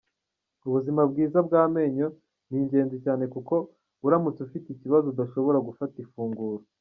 Ubuzima 0.67 1.01
bwiza 1.11 1.37
bw’amenyo 1.47 2.07
ni 2.49 2.57
ingenzi 2.61 2.97
cyane 3.05 3.23
kuko 3.33 3.55
uramutse 4.05 4.39
ufite 4.47 4.65
ikibazo 4.71 5.05
udashobora 5.09 5.57
gufata 5.67 5.95
ifunguro. 6.05 6.63